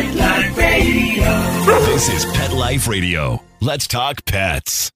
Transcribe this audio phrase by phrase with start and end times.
[0.00, 1.24] Life Radio.
[1.84, 3.42] This is Pet Life Radio.
[3.60, 4.90] Let's talk pets.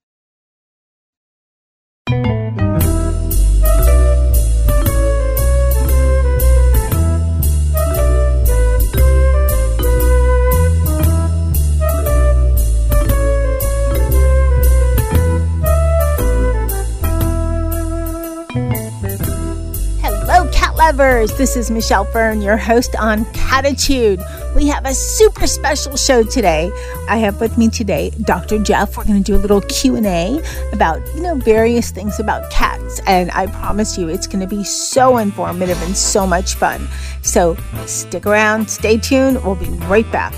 [20.00, 21.36] Hello, cat lovers.
[21.36, 24.20] This is Michelle Fern, your host on Cattitude.
[24.54, 26.70] We have a super special show today.
[27.08, 28.62] I have with me today Dr.
[28.62, 28.96] Jeff.
[28.96, 30.40] We're going to do a little Q&A
[30.72, 34.62] about, you know, various things about cats, and I promise you it's going to be
[34.62, 36.86] so informative and so much fun.
[37.22, 37.56] So,
[37.86, 39.42] stick around, stay tuned.
[39.44, 40.34] We'll be right back.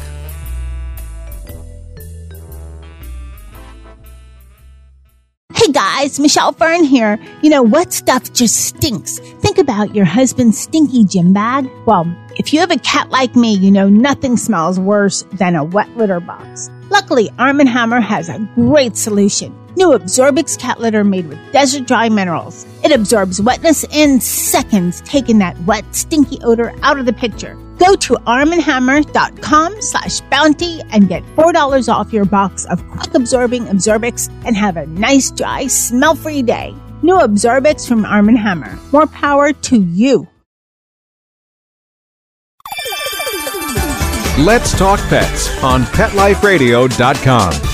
[5.66, 7.18] Hey guys, Michelle Fern here.
[7.42, 9.18] You know, what stuff just stinks?
[9.18, 11.68] Think about your husband's stinky gym bag.
[11.86, 12.06] Well,
[12.36, 15.88] if you have a cat like me, you know nothing smells worse than a wet
[15.96, 16.70] litter box.
[16.88, 19.52] Luckily, Arm & Hammer has a great solution.
[19.76, 22.66] New Absorbix cat litter made with desert dry minerals.
[22.82, 27.54] It absorbs wetness in seconds, taking that wet, stinky odor out of the picture.
[27.78, 34.30] Go to armandhammer.com slash bounty and get $4 off your box of quick absorbing Absorbix
[34.46, 36.74] and have a nice, dry, smell-free day.
[37.02, 38.78] New Absorbix from Arm & Hammer.
[38.92, 40.26] More power to you.
[44.38, 47.65] Let's Talk Pets on PetLifeRadio.com.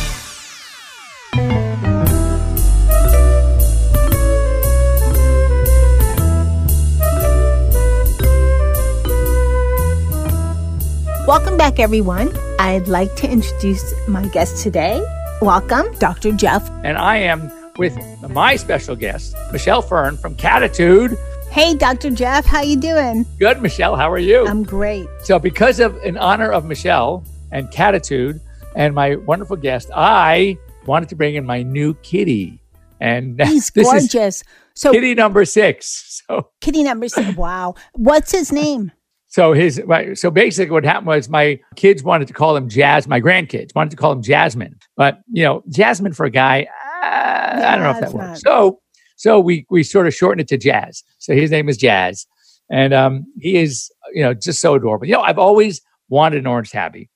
[11.27, 12.37] Welcome back, everyone.
[12.59, 15.01] I'd like to introduce my guest today.
[15.41, 16.33] Welcome, Dr.
[16.33, 16.69] Jeff.
[16.83, 17.97] And I am with
[18.29, 21.17] my special guest, Michelle Fern from Cattitude.
[21.51, 22.11] Hey, Dr.
[22.11, 23.25] Jeff, how you doing?
[23.39, 23.95] Good, Michelle.
[23.95, 24.47] How are you?
[24.49, 25.07] I'm great.
[25.23, 28.41] so, because of in honor of Michelle and Cattitude
[28.75, 32.59] and my wonderful guest, I wanted to bring in my new kitty.
[33.01, 34.43] And He's this gorgeous.
[34.75, 36.09] So, kitty number six.
[36.29, 37.37] So, kitty number six.
[37.37, 37.75] Wow.
[37.95, 38.93] What's his name?
[39.33, 39.81] So his
[40.13, 43.09] so basically what happened was my kids wanted to call him Jazz.
[43.09, 46.69] My grandkids wanted to call him Jasmine, but you know, Jasmine for a guy,
[47.03, 48.45] uh, I don't know if that works.
[48.45, 48.53] not.
[48.53, 48.81] So,
[49.17, 51.03] so we we sort of shortened it to Jazz.
[51.17, 52.27] So his name is Jazz,
[52.71, 55.07] and um, he is you know just so adorable.
[55.07, 57.09] You know, I've always wanted an orange tabby,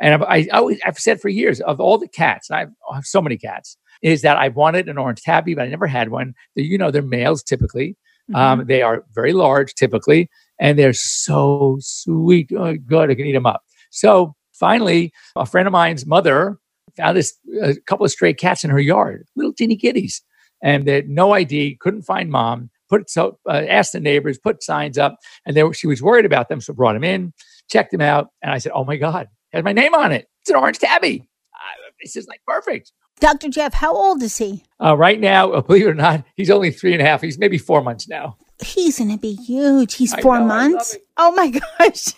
[0.00, 2.94] and I've, I always I've said for years of all the cats, and I've, I
[2.94, 6.10] have so many cats, is that I've wanted an orange tabby, but I never had
[6.10, 6.34] one.
[6.54, 7.96] You know, they're males typically.
[8.30, 8.36] Mm-hmm.
[8.36, 12.50] Um, they are very large typically, and they're so sweet.
[12.56, 13.62] Oh, good, I can eat them up.
[13.90, 16.58] So finally, a friend of mine's mother
[16.96, 20.22] found this a couple of stray cats in her yard, little teeny kitties,
[20.62, 22.70] and they had no ID, couldn't find mom.
[22.88, 25.16] Put so uh, asked the neighbors, put signs up,
[25.46, 27.32] and they she was worried about them, so brought them in,
[27.70, 30.28] checked them out, and I said, "Oh my God, it has my name on it.
[30.42, 31.26] It's an orange tabby.
[31.54, 33.48] Uh, this is like perfect." Dr.
[33.48, 34.64] Jeff, how old is he?
[34.82, 37.22] Uh, right now, uh, believe it or not, he's only three and a half.
[37.22, 38.36] He's maybe four months now.
[38.62, 39.94] He's going to be huge.
[39.94, 40.96] He's four know, months.
[41.16, 42.14] Oh my gosh.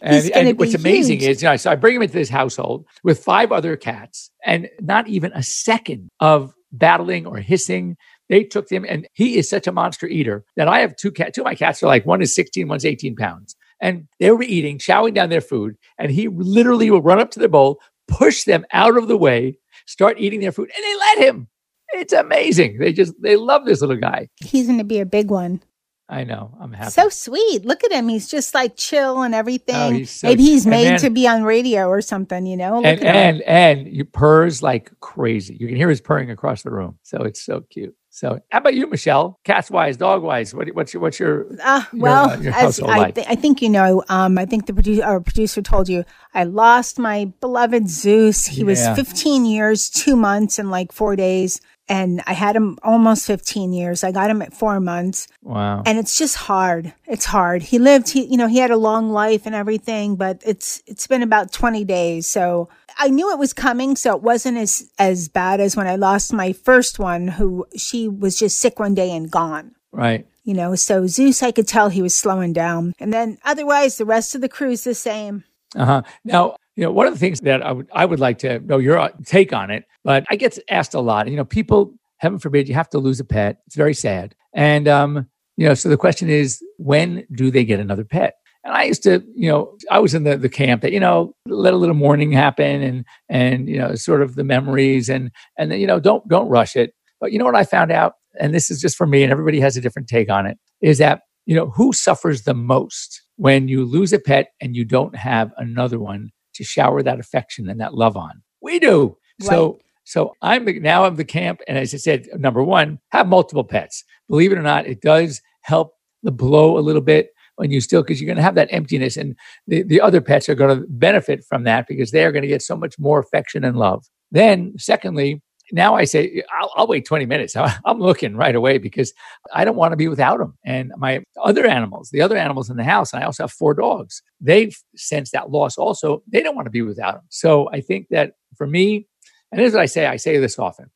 [0.00, 1.30] And, and what's amazing huge.
[1.30, 4.68] is, you know, so I bring him into this household with five other cats and
[4.80, 7.96] not even a second of battling or hissing.
[8.28, 11.34] They took him, and he is such a monster eater that I have two cats.
[11.34, 13.54] Two of my cats are like one is 16, one's 18 pounds.
[13.80, 17.38] And they were eating, chowing down their food, and he literally will run up to
[17.38, 21.18] the bowl, push them out of the way, start eating their food, and they let
[21.18, 21.48] him.
[21.92, 22.78] It's amazing.
[22.78, 24.28] They just they love this little guy.
[24.36, 25.62] He's going to be a big one.
[26.08, 26.56] I know.
[26.60, 26.92] I'm happy.
[26.92, 27.64] So sweet.
[27.64, 28.06] Look at him.
[28.08, 29.74] He's just like chill and everything.
[29.74, 32.76] Oh, he's so Maybe he's made then- to be on radio or something, you know?
[32.76, 33.14] Look and at him.
[33.16, 35.56] and and you purrs like crazy.
[35.58, 36.98] You can hear his purring across the room.
[37.02, 37.94] So it's so cute.
[38.10, 39.40] So how about you, Michelle?
[39.44, 40.54] Cats wise, dog wise.
[40.54, 43.68] What, what's your what's your your, well, uh, your as I, thi- I think you
[43.68, 48.46] know, um, I think the producer, our producer told you, I lost my beloved Zeus.
[48.46, 51.60] He was 15 years, two months, and like four days.
[51.88, 54.02] And I had him almost 15 years.
[54.02, 55.28] I got him at four months.
[55.42, 55.82] wow.
[55.86, 56.92] And it's just hard.
[57.06, 57.62] It's hard.
[57.62, 61.06] He lived, he, you know, he had a long life and everything, but it's, it's
[61.06, 62.26] been about 20 days.
[62.26, 62.68] So
[62.98, 63.94] I knew it was coming.
[63.94, 68.08] So it wasn't as, as bad as when I lost my first one, who she
[68.08, 70.26] was just sick one day and gone right.
[70.44, 74.04] you know so zeus i could tell he was slowing down and then otherwise the
[74.04, 75.44] rest of the crew's the same
[75.74, 76.02] Uh-huh.
[76.24, 78.78] Now, you know, one of the things that I would I would like to know
[78.78, 81.28] your uh, take on it, but I get asked a lot.
[81.28, 83.58] You know, people, heaven forbid, you have to lose a pet.
[83.66, 84.34] It's very sad.
[84.54, 85.26] And um,
[85.56, 88.34] you know, so the question is, when do they get another pet?
[88.62, 91.34] And I used to, you know, I was in the, the camp that, you know,
[91.46, 95.70] let a little mourning happen and and you know, sort of the memories and and
[95.70, 96.92] then, you know, don't don't rush it.
[97.20, 99.60] But you know what I found out, and this is just for me, and everybody
[99.60, 103.68] has a different take on it, is that, you know, who suffers the most when
[103.68, 107.80] you lose a pet and you don't have another one to shower that affection and
[107.80, 108.42] that love on.
[108.60, 109.16] We do.
[109.40, 113.26] So so I'm the, now I'm the camp, and as I said, number one, have
[113.26, 114.04] multiple pets.
[114.28, 118.02] Believe it or not, it does help the blow a little bit when you still
[118.02, 119.34] because you're going to have that emptiness, and
[119.66, 122.48] the, the other pets are going to benefit from that because they are going to
[122.48, 124.04] get so much more affection and love.
[124.30, 125.42] Then, secondly,
[125.72, 127.56] now I say I'll, I'll wait 20 minutes.
[127.84, 129.12] I'm looking right away because
[129.52, 130.56] I don't want to be without them.
[130.64, 133.74] And my other animals, the other animals in the house, and I also have four
[133.74, 134.22] dogs.
[134.40, 136.22] They sense that loss also.
[136.28, 137.24] They don't want to be without them.
[137.30, 139.06] So I think that for me,
[139.52, 140.90] and what I say I say this often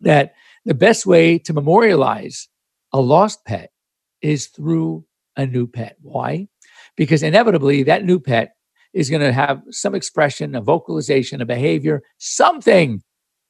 [0.00, 0.34] that
[0.64, 2.48] the best way to memorialize
[2.92, 3.70] a lost pet
[4.20, 5.04] is through
[5.36, 5.96] a new pet.
[6.02, 6.48] Why?
[6.96, 8.56] Because inevitably that new pet
[8.92, 13.02] is going to have some expression, a vocalization, a behavior, something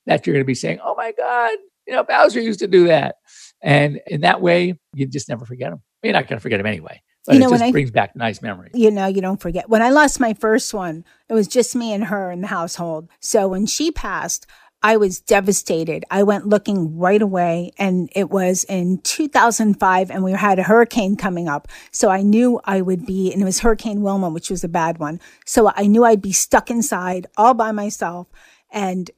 [0.06, 1.52] that you're going to be saying, oh my God,
[1.86, 3.16] you know, Bowser used to do that.
[3.62, 5.82] And in that way, you just never forget him.
[6.02, 7.02] You're not going to forget him anyway.
[7.26, 8.72] But you know, it just I, brings back nice memories.
[8.74, 9.68] You know, you don't forget.
[9.68, 13.08] When I lost my first one, it was just me and her in the household.
[13.20, 14.46] So when she passed,
[14.82, 16.04] I was devastated.
[16.10, 21.16] I went looking right away and it was in 2005 and we had a hurricane
[21.16, 21.66] coming up.
[21.90, 24.98] So I knew I would be, and it was Hurricane Wilma, which was a bad
[24.98, 25.18] one.
[25.44, 28.28] So I knew I'd be stuck inside all by myself.
[28.70, 29.10] And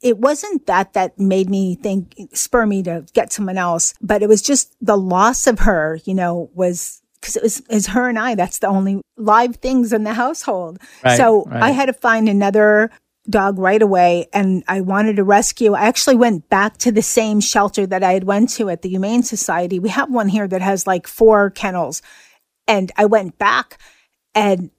[0.00, 4.28] it wasn't that that made me think, spur me to get someone else, but it
[4.28, 8.08] was just the loss of her, you know, was because it was, it was her
[8.08, 8.34] and I.
[8.34, 10.78] That's the only live things in the household.
[11.04, 11.62] Right, so right.
[11.62, 12.90] I had to find another
[13.30, 15.74] dog right away and I wanted to rescue.
[15.74, 18.88] I actually went back to the same shelter that I had went to at the
[18.88, 19.78] Humane Society.
[19.78, 22.02] We have one here that has like four kennels.
[22.66, 23.78] And I went back
[24.34, 24.70] and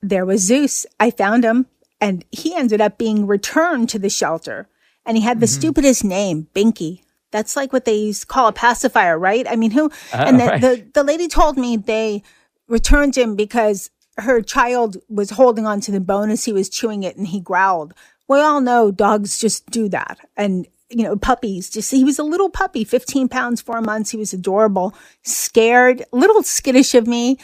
[0.00, 0.84] there was Zeus.
[0.98, 1.66] I found him
[2.02, 4.68] and he ended up being returned to the shelter.
[5.06, 5.60] And he had the mm-hmm.
[5.60, 7.02] stupidest name, Binky.
[7.30, 9.46] That's like what they used to call a pacifier, right?
[9.48, 9.86] I mean, who?
[10.12, 10.60] Uh, and the, right.
[10.60, 12.22] the, the lady told me they
[12.68, 17.04] returned him because her child was holding on to the bone as he was chewing
[17.04, 17.94] it and he growled.
[18.28, 20.18] We all know dogs just do that.
[20.36, 24.10] And, you know, puppies just, he was a little puppy, 15 pounds, four months.
[24.10, 27.38] He was adorable, scared, little skittish of me.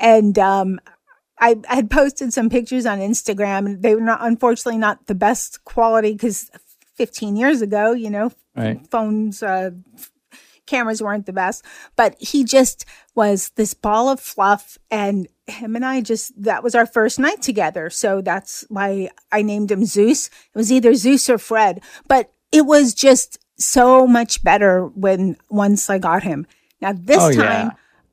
[0.00, 0.78] And, um,
[1.38, 5.14] I, I had posted some pictures on Instagram and they were not, unfortunately not the
[5.14, 6.50] best quality because
[6.94, 8.86] 15 years ago, you know, right.
[8.90, 9.70] phones, uh,
[10.66, 12.84] cameras weren't the best, but he just
[13.14, 17.42] was this ball of fluff and him and I just, that was our first night
[17.42, 17.90] together.
[17.90, 20.26] So that's why I named him Zeus.
[20.26, 25.88] It was either Zeus or Fred, but it was just so much better when once
[25.88, 26.46] I got him.
[26.80, 27.70] Now this oh, time yeah.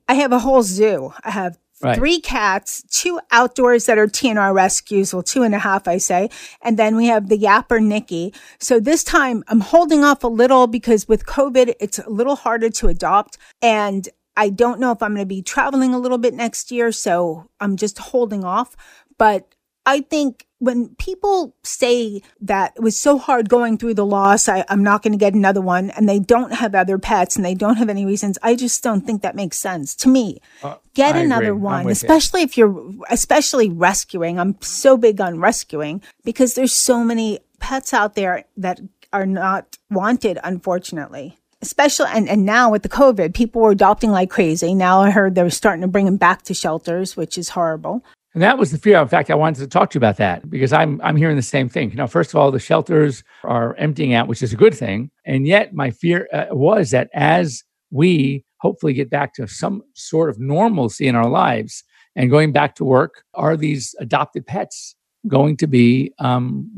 [0.08, 1.12] I have a whole zoo.
[1.22, 1.96] I have Right.
[1.96, 6.30] Three cats, two outdoors that are TNR rescues, well, two and a half, I say.
[6.62, 8.32] And then we have the yapper Nikki.
[8.58, 12.70] So this time I'm holding off a little because with COVID, it's a little harder
[12.70, 13.36] to adopt.
[13.60, 16.90] And I don't know if I'm going to be traveling a little bit next year.
[16.90, 18.76] So I'm just holding off.
[19.18, 19.54] But
[19.86, 24.64] I think when people say that it was so hard going through the loss, I,
[24.68, 27.54] am not going to get another one, and they don't have other pets and they
[27.54, 30.40] don't have any reasons, I just don't think that makes sense to me.
[30.62, 31.60] Uh, get I another agree.
[31.60, 32.46] one, especially you.
[32.46, 34.38] if you're, especially rescuing.
[34.38, 38.80] I'm so big on rescuing because there's so many pets out there that
[39.12, 44.28] are not wanted, unfortunately especially and, and now with the COVID, people were adopting like
[44.28, 44.74] crazy.
[44.74, 48.04] Now I heard they're starting to bring them back to shelters, which is horrible.
[48.34, 49.00] And that was the fear.
[49.00, 51.42] In fact, I wanted to talk to you about that because I'm I'm hearing the
[51.42, 51.90] same thing.
[51.90, 55.10] You know, first of all, the shelters are emptying out, which is a good thing.
[55.24, 57.62] And yet, my fear uh, was that as
[57.92, 61.84] we hopefully get back to some sort of normalcy in our lives
[62.16, 64.96] and going back to work, are these adopted pets
[65.28, 66.68] going to be um,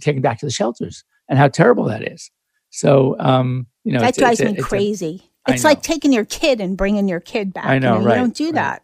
[0.00, 1.02] taken back to the shelters?
[1.28, 2.30] And how terrible that is.
[2.70, 5.22] So, um, you know, that drives me crazy.
[5.48, 7.66] A, it's like taking your kid and bringing your kid back.
[7.66, 8.54] I know, you, know, right, you don't do right.
[8.54, 8.82] that.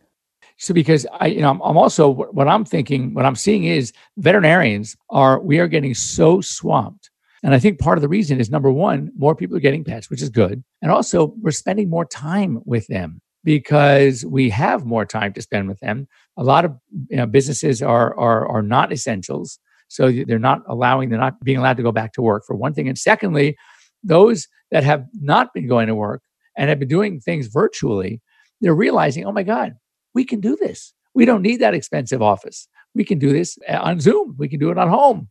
[0.63, 3.93] So because I, you know, I'm, I'm also what I'm thinking, what I'm seeing is
[4.17, 7.11] veterinarians are we are getting so swamped.
[7.43, 10.09] And I think part of the reason is number one, more people are getting pets,
[10.09, 10.63] which is good.
[10.81, 15.67] And also we're spending more time with them because we have more time to spend
[15.67, 16.07] with them.
[16.37, 16.77] A lot of
[17.11, 19.59] you know, businesses are, are, are not essentials.
[19.89, 22.73] So they're not allowing, they're not being allowed to go back to work for one
[22.73, 22.87] thing.
[22.87, 23.57] And secondly,
[24.05, 26.23] those that have not been going to work
[26.57, 28.21] and have been doing things virtually,
[28.61, 29.75] they're realizing, oh my God,
[30.15, 30.93] we can do this.
[31.15, 32.69] We don't need that expensive office.
[32.95, 34.35] We can do this uh, on Zoom.
[34.39, 35.29] We can do it on home.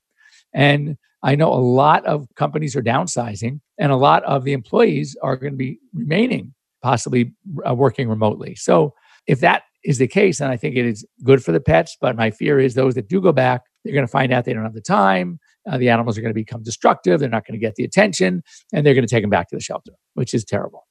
[0.54, 5.16] And I know a lot of companies are downsizing, and a lot of the employees
[5.22, 7.34] are going to be remaining, possibly
[7.68, 8.56] uh, working remotely.
[8.56, 8.94] So,
[9.28, 11.96] if that is the case, then I think it is good for the pets.
[12.02, 14.54] But my fear is those that do go back, they're going to find out they
[14.54, 15.40] don't have the time.
[15.70, 17.20] Uh, the animals are going to become destructive.
[17.20, 19.56] They're not going to get the attention, and they're going to take them back to
[19.56, 20.88] the shelter, which is terrible.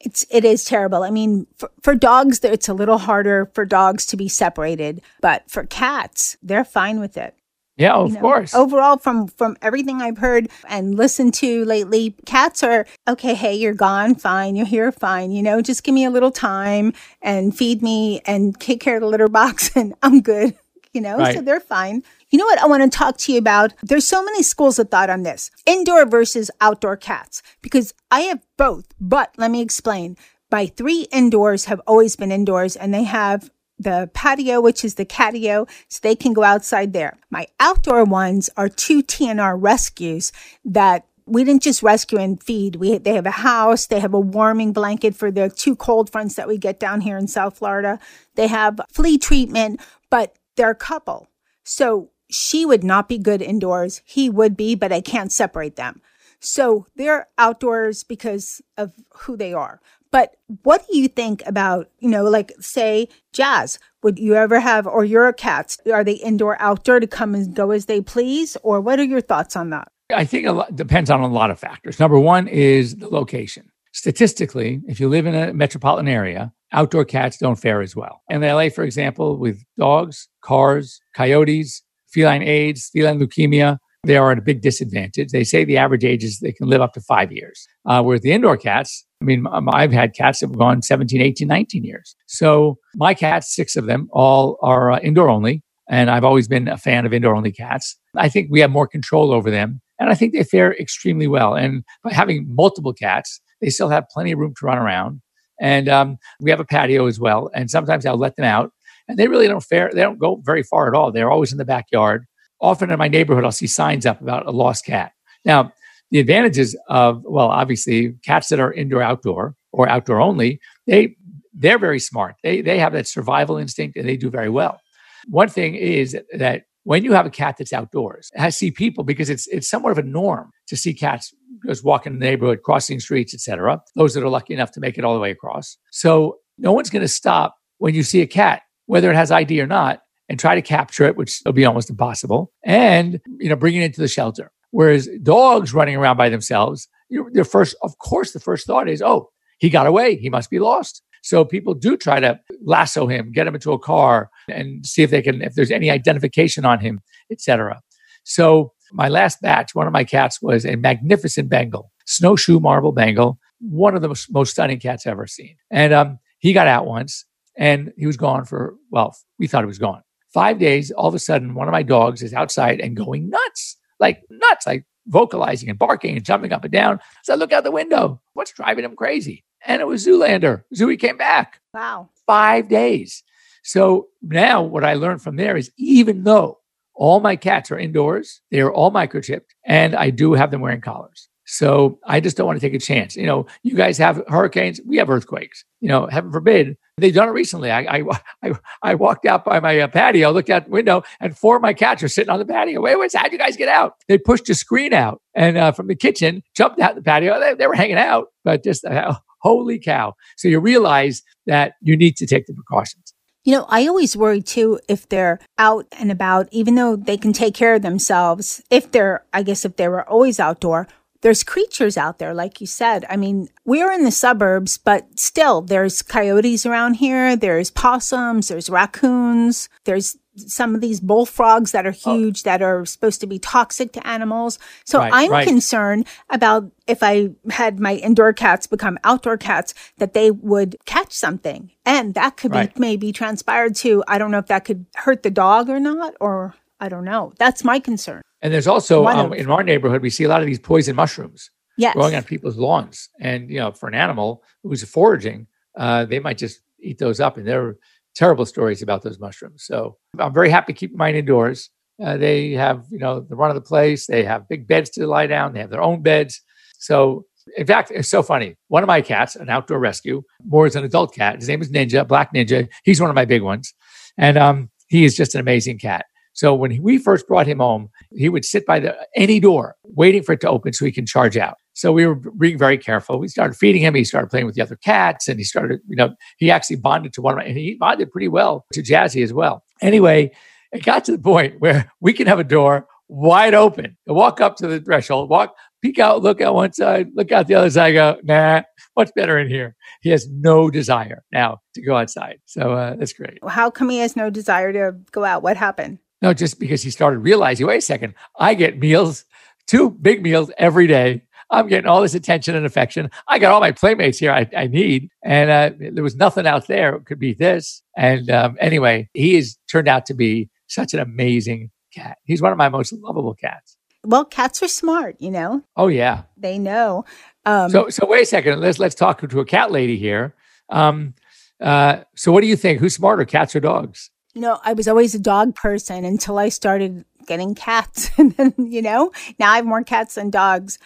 [0.00, 1.02] It's it is terrible.
[1.02, 5.48] I mean, for, for dogs, it's a little harder for dogs to be separated, but
[5.50, 7.34] for cats, they're fine with it.
[7.76, 8.54] Yeah, of you know, course.
[8.54, 13.34] Overall, from from everything I've heard and listened to lately, cats are okay.
[13.34, 14.56] Hey, you're gone, fine.
[14.56, 15.32] You're here, fine.
[15.32, 16.92] You know, just give me a little time
[17.22, 20.54] and feed me and take care of the litter box, and I'm good.
[20.92, 21.36] You know, Right.
[21.36, 22.02] so they're fine.
[22.30, 23.74] You know what I want to talk to you about?
[23.82, 28.40] There's so many schools of thought on this indoor versus outdoor cats because I have
[28.56, 28.86] both.
[29.00, 30.16] But let me explain.
[30.48, 35.04] My three indoors have always been indoors and they have the patio, which is the
[35.04, 37.18] catio, so they can go outside there.
[37.30, 40.30] My outdoor ones are two TNR rescues
[40.64, 42.76] that we didn't just rescue and feed.
[42.76, 46.36] We they have a house, they have a warming blanket for the two cold fronts
[46.36, 47.98] that we get down here in South Florida.
[48.36, 51.28] They have flea treatment, but they're a couple.
[51.64, 54.02] So she would not be good indoors.
[54.04, 56.00] He would be, but I can't separate them.
[56.40, 59.80] So they're outdoors because of who they are.
[60.10, 64.86] But what do you think about, you know, like say Jazz, would you ever have,
[64.86, 68.56] or your cats, are they indoor, outdoor to come and go as they please?
[68.62, 69.92] Or what are your thoughts on that?
[70.12, 72.00] I think a lot depends on a lot of factors.
[72.00, 73.70] Number one is the location.
[73.92, 78.22] Statistically, if you live in a metropolitan area, outdoor cats don't fare as well.
[78.28, 84.38] In LA, for example, with dogs, cars, coyotes, feline AIDS, feline leukemia, they are at
[84.38, 85.30] a big disadvantage.
[85.30, 87.66] They say the average age is they can live up to five years.
[87.84, 91.20] Uh, whereas the indoor cats, I mean, um, I've had cats that have gone 17,
[91.20, 92.16] 18, 19 years.
[92.26, 95.62] So my cats, six of them, all are uh, indoor only.
[95.90, 97.96] And I've always been a fan of indoor only cats.
[98.16, 99.80] I think we have more control over them.
[99.98, 101.54] And I think they fare extremely well.
[101.54, 105.20] And by having multiple cats, they still have plenty of room to run around.
[105.60, 107.50] And um, we have a patio as well.
[107.54, 108.72] And sometimes I'll let them out.
[109.10, 111.10] And they really don't fare, they don't go very far at all.
[111.10, 112.26] They're always in the backyard.
[112.60, 115.12] Often in my neighborhood, I'll see signs up about a lost cat.
[115.44, 115.72] Now,
[116.12, 121.16] the advantages of, well, obviously, cats that are indoor, outdoor, or outdoor only, they
[121.52, 122.36] they're very smart.
[122.44, 124.80] They they have that survival instinct and they do very well.
[125.26, 129.28] One thing is that when you have a cat that's outdoors, I see people because
[129.28, 131.34] it's it's somewhat of a norm to see cats
[131.66, 133.80] just walking in the neighborhood, crossing streets, etc.
[133.96, 135.76] Those that are lucky enough to make it all the way across.
[135.90, 139.60] So no one's going to stop when you see a cat, whether it has ID
[139.60, 143.54] or not, and try to capture it, which will be almost impossible, and you know
[143.54, 144.50] bring it into the shelter.
[144.72, 149.00] Whereas dogs running around by themselves, you their first, of course, the first thought is,
[149.00, 150.16] "Oh, he got away.
[150.16, 153.78] He must be lost." So people do try to lasso him, get him into a
[153.78, 157.80] car, and see if they can, if there's any identification on him, etc.
[158.24, 163.38] So my last batch, one of my cats was a magnificent Bengal, snowshoe marble Bengal,
[163.60, 165.54] one of the most, most stunning cats I've ever seen.
[165.70, 167.24] And um, he got out once,
[167.60, 170.02] and he was gone for well, we thought he was gone.
[170.34, 173.76] Five days, all of a sudden, one of my dogs is outside and going nuts,
[174.00, 176.98] like nuts, like vocalizing and barking and jumping up and down.
[177.24, 178.20] So I look out the window.
[178.34, 179.44] What's driving him crazy?
[179.66, 180.62] And it was Zoolander.
[180.74, 182.10] Zooey came back Wow.
[182.26, 183.22] five days.
[183.62, 186.58] So now what I learned from there is even though
[186.94, 190.80] all my cats are indoors, they are all microchipped, and I do have them wearing
[190.80, 191.28] collars.
[191.44, 193.16] So I just don't want to take a chance.
[193.16, 195.64] You know, you guys have hurricanes, we have earthquakes.
[195.80, 196.76] You know, heaven forbid.
[197.00, 197.70] They've done it recently.
[197.70, 198.04] I I
[198.42, 198.52] I,
[198.82, 201.72] I walked out by my uh, patio, looked out the window, and four of my
[201.72, 202.80] cats are sitting on the patio.
[202.80, 203.94] Wait, wait, how'd you guys get out?
[204.08, 207.38] They pushed a screen out and uh, from the kitchen, jumped out the patio.
[207.40, 210.14] They, they were hanging out, but just uh, holy cow!
[210.36, 213.14] So you realize that you need to take the precautions.
[213.42, 217.32] You know, I always worry too if they're out and about, even though they can
[217.32, 218.62] take care of themselves.
[218.68, 220.88] If they're, I guess, if they were always outdoor,
[221.22, 223.04] there's creatures out there, like you said.
[223.10, 227.36] I mean, we're in the suburbs, but still, there's coyotes around here.
[227.36, 228.48] There's possums.
[228.48, 229.68] There's raccoons.
[229.84, 232.16] There's some of these bullfrogs that are oh.
[232.16, 234.58] huge that are supposed to be toxic to animals.
[234.84, 235.46] So Right, I'm right.
[235.46, 241.12] concerned about if I had my indoor cats become outdoor cats, that they would catch
[241.12, 241.72] something.
[241.84, 242.72] And that could Right.
[242.74, 246.14] be maybe transpired to, I don't know if that could hurt the dog or not,
[246.20, 247.32] or I don't know.
[247.38, 248.22] That's my concern.
[248.42, 251.50] And there's also um, in our neighborhood, we see a lot of these poison mushrooms
[251.76, 251.94] Yes.
[251.94, 253.08] growing on people's lawns.
[253.20, 257.36] And, you know, for an animal who's foraging, uh, they might just eat those up.
[257.36, 257.78] And there are
[258.14, 259.64] terrible stories about those mushrooms.
[259.64, 261.70] So I'm very happy to keep mine indoors.
[262.02, 264.06] Uh, they have, you know, the run of the place.
[264.06, 265.52] They have big beds to lie down.
[265.52, 266.40] They have their own beds.
[266.78, 268.56] So, in fact, it's so funny.
[268.68, 271.36] One of my cats, an outdoor rescue, more as an adult cat.
[271.36, 272.68] His name is Ninja, Black Ninja.
[272.84, 273.74] He's one of my big ones,
[274.16, 276.06] and um, he is just an amazing cat.
[276.40, 280.22] So when we first brought him home, he would sit by the any door, waiting
[280.22, 281.58] for it to open so he can charge out.
[281.74, 283.18] So we were being very careful.
[283.18, 283.94] We started feeding him.
[283.94, 287.12] He started playing with the other cats, and he started, you know, he actually bonded
[287.12, 289.62] to one of my, and he bonded pretty well to Jazzy as well.
[289.82, 290.30] Anyway,
[290.72, 293.98] it got to the point where we can have a door wide open.
[294.08, 297.48] I walk up to the threshold, walk, peek out, look out one side, look out
[297.48, 297.92] the other side.
[297.92, 298.62] Go, nah,
[298.94, 299.76] what's better in here?
[300.00, 302.38] He has no desire now to go outside.
[302.46, 303.40] So uh, that's great.
[303.46, 305.42] How come he has no desire to go out?
[305.42, 305.98] What happened?
[306.22, 309.24] No, just because he started realizing, wait a second, I get meals,
[309.66, 311.22] two big meals every day.
[311.50, 313.10] I'm getting all this attention and affection.
[313.26, 315.10] I got all my playmates here I, I need.
[315.24, 316.94] And uh, there was nothing out there.
[316.94, 317.82] It could be this.
[317.96, 322.18] And um, anyway, he has turned out to be such an amazing cat.
[322.24, 323.76] He's one of my most lovable cats.
[324.04, 325.62] Well, cats are smart, you know.
[325.76, 327.04] Oh yeah, they know.
[327.44, 328.60] Um, so so wait a second.
[328.60, 330.34] Let's let's talk to a cat lady here.
[330.70, 331.14] Um,
[331.60, 332.80] uh, so what do you think?
[332.80, 334.10] Who's smarter, cats or dogs?
[334.34, 338.54] You know, I was always a dog person until I started getting cats, and then
[338.58, 340.78] you know now I have more cats than dogs.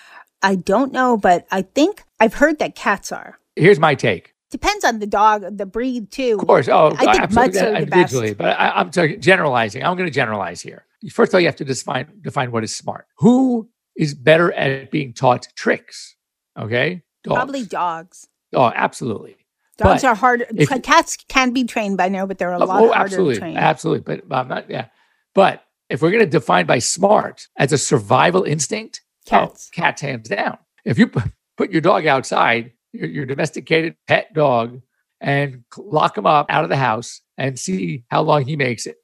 [0.42, 3.38] I don't know, but I think I've heard that cats are.
[3.56, 4.34] Here's my take.
[4.50, 6.36] Depends on the dog, the breed too.
[6.38, 6.68] Of course.
[6.68, 8.38] Oh, I think mutts are the individually, best.
[8.38, 9.82] but I, I'm talking generalizing.
[9.82, 10.84] I'm going to generalize here.
[11.10, 13.06] First of all, you have to define define what is smart.
[13.18, 16.14] Who is better at being taught tricks?
[16.58, 17.34] Okay, dogs.
[17.34, 18.28] probably dogs.
[18.52, 19.36] Oh, absolutely.
[19.76, 20.46] Dogs but are hard.
[20.56, 23.34] If, cats can be trained by now, but they're a oh, lot oh, harder absolutely,
[23.34, 23.56] to train.
[23.56, 24.70] Absolutely, but I'm not.
[24.70, 24.86] Yeah,
[25.34, 29.76] but if we're going to define by smart as a survival instinct, oh, cats, oh,
[29.76, 30.58] cats hands down.
[30.84, 31.10] If you
[31.56, 34.80] put your dog outside, your, your domesticated pet dog,
[35.20, 38.96] and lock him up out of the house and see how long he makes it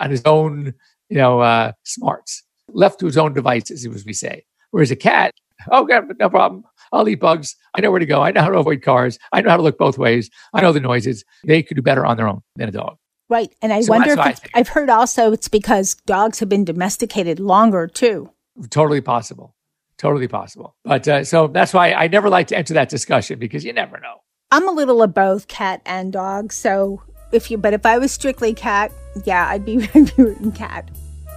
[0.00, 0.74] on his own,
[1.08, 4.44] you know, uh, smarts, left to his own devices, as we say.
[4.70, 5.32] Whereas a cat,
[5.70, 6.64] oh, God, no problem.
[6.92, 7.56] I'll eat bugs.
[7.74, 8.22] I know where to go.
[8.22, 9.18] I know how to avoid cars.
[9.32, 10.30] I know how to look both ways.
[10.52, 11.24] I know the noises.
[11.44, 12.96] They could do better on their own than a dog.
[13.28, 13.52] Right.
[13.60, 17.40] And I so wonder if I I've heard also it's because dogs have been domesticated
[17.40, 18.30] longer too.
[18.70, 19.54] Totally possible.
[19.98, 20.76] Totally possible.
[20.84, 23.98] But uh, so that's why I never like to enter that discussion because you never
[23.98, 24.20] know.
[24.52, 26.52] I'm a little of both cat and dog.
[26.52, 27.02] So
[27.32, 28.92] if you, but if I was strictly cat,
[29.24, 30.88] yeah, I'd be, I'd be rooting cat.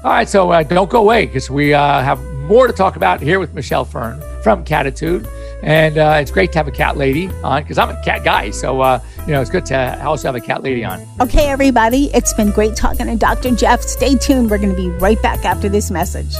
[0.03, 3.20] All right, so uh, don't go away because we uh, have more to talk about
[3.20, 5.27] here with Michelle Fern from Cattitude.
[5.62, 8.51] And uh, it's great to have a cat lady on because I'm a cat guy.
[8.51, 11.05] So, uh, you know, it's good to also have a cat lady on.
[11.19, 12.05] Okay, everybody.
[12.13, 13.55] It's been great talking to Dr.
[13.55, 13.81] Jeff.
[13.81, 14.50] Stay tuned.
[14.50, 16.34] We're going to be right back after this message.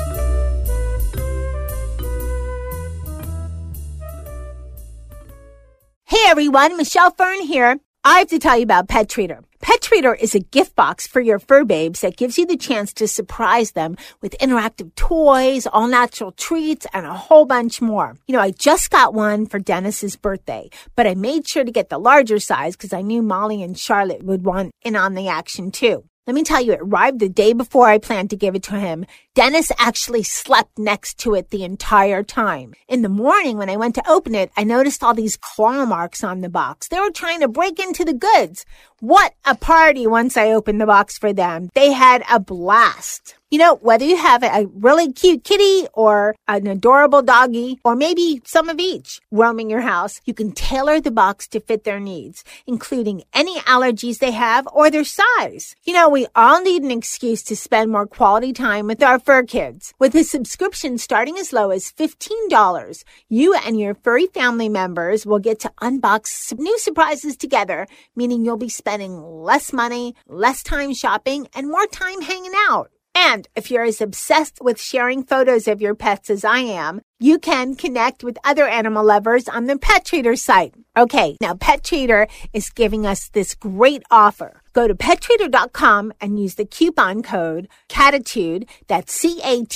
[6.06, 6.78] Hey, everyone.
[6.78, 7.80] Michelle Fern here.
[8.04, 9.44] I have to tell you about Pet Treater.
[9.62, 12.94] Pet Treater is a gift box for your fur babes that gives you the chance
[12.94, 18.16] to surprise them with interactive toys, all natural treats, and a whole bunch more.
[18.26, 21.90] You know, I just got one for Dennis's birthday, but I made sure to get
[21.90, 25.70] the larger size because I knew Molly and Charlotte would want in on the action
[25.70, 26.06] too.
[26.30, 28.80] Let me tell you, it arrived the day before I planned to give it to
[28.80, 29.08] him.
[29.34, 32.76] Dennis actually slept next to it the entire time.
[32.88, 36.24] In the morning, when I went to open it, I noticed all these claw marks
[36.24, 36.88] on the box.
[36.88, 38.64] They were trying to break into the goods.
[39.00, 41.72] What a party once I opened the box for them.
[41.74, 43.34] They had a blast.
[43.52, 48.44] You know, whether you have a really cute kitty or an adorable doggy or maybe
[48.46, 52.44] some of each roaming your house, you can tailor the box to fit their needs,
[52.68, 55.76] including any allergies they have or their size.
[55.84, 59.42] You know, we all need an excuse to spend more quality time with our fur
[59.42, 59.96] kids.
[59.98, 65.40] With a subscription starting as low as $15, you and your furry family members will
[65.40, 71.48] get to unbox new surprises together, meaning you'll be spending less money, less time shopping,
[71.56, 72.92] and more time hanging out.
[73.22, 77.38] And if you're as obsessed with sharing photos of your pets as I am, you
[77.38, 80.74] can connect with other animal lovers on the Pet Treater site.
[80.98, 84.62] Okay, now Pet Treater is giving us this great offer.
[84.72, 89.76] Go to pettreater.com and use the coupon code CATTITUDE, that's C-A-T-T-I-T-U-D-E,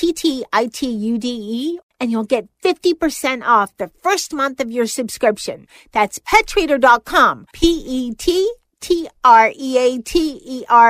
[1.99, 5.67] and you'll get 50% off the first month of your subscription.
[5.91, 8.53] That's pettreater.com, P-E-T
[8.83, 9.39] T-R-E-A-T-E-R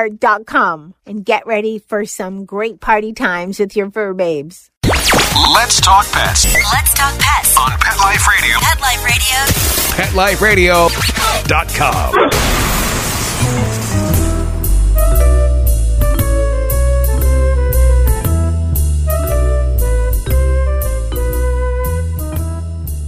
[0.09, 4.71] dot com and get ready for some great party times with your fur babes.
[5.53, 6.51] Let's talk pets.
[6.73, 8.57] Let's talk pets on Pet Life Radio.
[8.59, 8.81] Pet
[10.15, 10.87] Life Radio.
[10.87, 12.15] PetLifeRadio.com.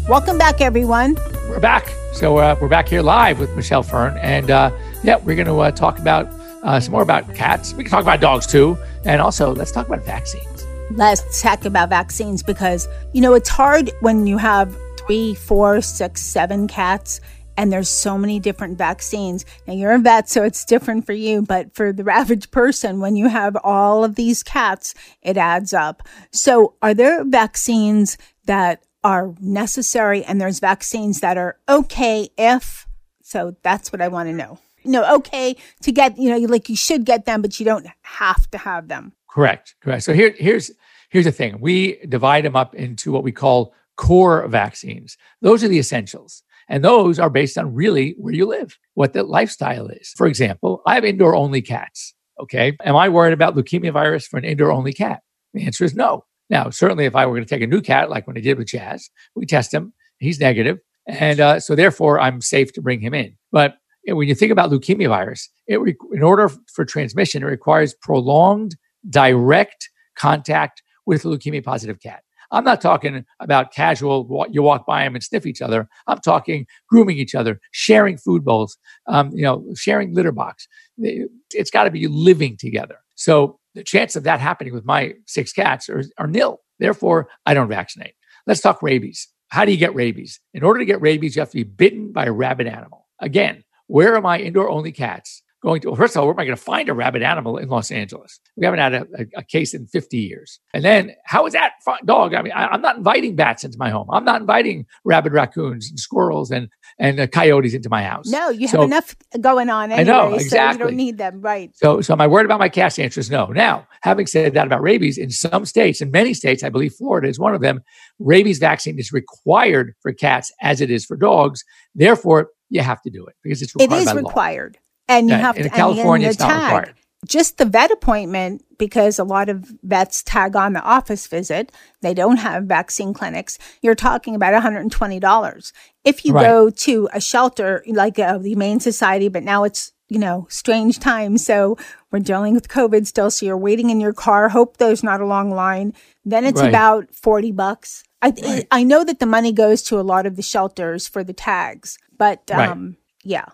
[0.08, 1.18] Welcome back, everyone.
[1.50, 1.92] We're back.
[2.16, 4.72] So uh, we're back here live with Michelle Fern, and uh,
[5.04, 6.28] yeah, we're going to uh, talk about
[6.64, 7.74] uh, some more about cats.
[7.74, 10.66] We can talk about dogs too, and also let's talk about vaccines.
[10.92, 16.22] Let's talk about vaccines because you know it's hard when you have three, four, six,
[16.22, 17.20] seven cats.
[17.58, 19.46] And there's so many different vaccines.
[19.66, 23.18] Now you're a vet, so it's different for you, but for the average person, when
[23.18, 26.04] you have all of these cats, it adds up.
[26.32, 32.88] So are there vaccines that are necessary and there's vaccines that are okay if.
[33.22, 34.58] So that's what I want to know.
[34.84, 38.50] Know, okay to get, you know, like you should get them, but you don't have
[38.52, 39.14] to have them.
[39.30, 39.76] Correct.
[39.82, 40.04] Correct.
[40.04, 40.72] So here, here's
[41.10, 41.60] here's the thing.
[41.60, 45.18] We divide them up into what we call core vaccines.
[45.42, 46.44] Those are the essentials.
[46.68, 50.14] And those are based on really where you live, what the lifestyle is.
[50.18, 52.14] For example, I have indoor only cats.
[52.40, 52.76] Okay.
[52.84, 55.22] Am I worried about leukemia virus for an indoor only cat?
[55.54, 56.26] The answer is no.
[56.50, 58.58] Now, certainly, if I were going to take a new cat, like when I did
[58.58, 63.00] with Jazz, we test him, he's negative, And uh, so, therefore, I'm safe to bring
[63.00, 63.36] him in.
[63.52, 63.78] But
[64.08, 68.76] when you think about leukemia virus, it re- in order for transmission, it requires prolonged
[69.10, 72.22] direct contact with a leukemia positive cat.
[72.52, 75.90] I'm not talking about casual, you walk by them and sniff each other.
[76.08, 78.78] I'm talking grooming each other, sharing food bowls,
[79.08, 80.68] um, you know, sharing litter box.
[80.98, 83.00] It's got to be living together.
[83.16, 86.62] So the chance of that happening with my six cats are, are nil.
[86.80, 88.14] Therefore, I don't vaccinate.
[88.48, 89.28] Let's talk rabies.
[89.50, 90.40] How do you get rabies?
[90.54, 93.08] In order to get rabies, you have to be bitten by a rabid animal.
[93.20, 95.44] Again, where are my indoor only cats?
[95.66, 97.58] Going to, well, first of all, where am I going to find a rabid animal
[97.58, 98.40] in Los Angeles?
[98.56, 100.60] We haven't had a, a, a case in 50 years.
[100.74, 101.74] And then how is that
[102.06, 102.34] dog?
[102.34, 104.08] I mean, I, am not inviting bats into my home.
[104.12, 108.28] I'm not inviting rabid raccoons and squirrels and, and uh, coyotes into my house.
[108.28, 110.02] No, you have enough going on anyway.
[110.02, 110.50] I know, exactly.
[110.50, 111.72] So you don't need them, right?
[111.76, 113.48] So, so am I worried about my cat's answer is no.
[113.48, 117.28] Now, having said that about rabies, in some states, in many states, I believe Florida
[117.28, 117.82] is one of them,
[118.20, 121.64] rabies vaccine is required for cats as it is for dogs.
[121.96, 124.02] Therefore, you have to do it because it's required.
[124.02, 124.78] It is required.
[125.08, 126.74] And you yeah, have to California, it's not tag.
[126.76, 126.96] required.
[127.28, 131.72] Just the vet appointment, because a lot of vets tag on the office visit.
[132.02, 133.58] They don't have vaccine clinics.
[133.82, 135.72] You're talking about $120.
[136.04, 136.44] If you Right.
[136.46, 141.00] go to a shelter like uh, the Humane Society, but now it's you know strange
[141.00, 141.78] times, so
[142.12, 143.32] we're dealing with COVID still.
[143.32, 144.50] So you're waiting in your car.
[144.50, 145.94] Hope there's not a long line.
[146.24, 146.70] Then it's Right.
[146.70, 148.04] about forty bucks.
[148.22, 148.68] I Right.
[148.72, 151.98] I know that the money goes to a lot of the shelters for the tags,
[152.18, 153.46] but um, yeah.